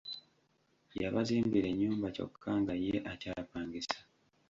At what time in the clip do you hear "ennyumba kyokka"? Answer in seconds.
1.71-2.51